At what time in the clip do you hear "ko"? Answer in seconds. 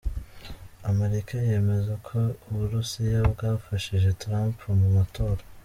2.07-2.17